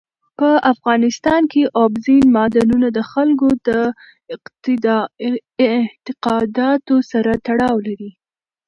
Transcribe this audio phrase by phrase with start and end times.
[0.39, 3.69] په افغانستان کې اوبزین معدنونه د خلکو د
[5.65, 8.11] اعتقاداتو سره تړاو لري.